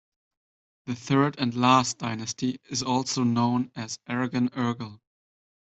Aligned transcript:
The 0.87 0.95
third 0.95 1.35
and 1.37 1.53
last 1.53 1.99
dynasty 1.99 2.59
is 2.71 2.81
also 2.81 3.21
known 3.23 3.71
as 3.75 3.99
Aragon-Urgell. 4.07 4.99